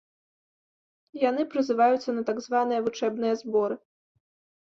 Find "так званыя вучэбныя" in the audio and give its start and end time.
2.29-3.33